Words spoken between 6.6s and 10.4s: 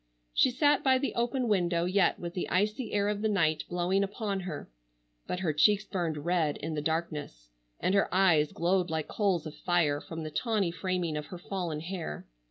the darkness, and her eyes glowed like coals of fire from the